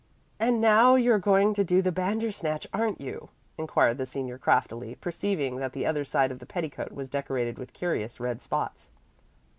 [0.39, 5.57] "And now you're going to do the Bandersnatch, aren't you?" inquired the senior craftily, perceiving
[5.57, 8.89] that the other side of the petticoat was decorated with curious red spots.